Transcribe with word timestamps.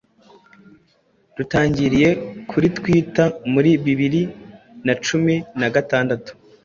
rutangiriye 1.37 2.09
kuri 2.49 2.67
Twitter 2.77 3.27
mu 3.51 3.59
bibiri 3.85 4.21
na 4.85 4.93
cumi 5.05 5.35
na 5.59 5.67
gatandatu 5.75 6.31